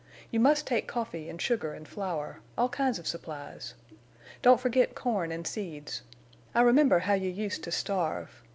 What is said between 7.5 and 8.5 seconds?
to starve.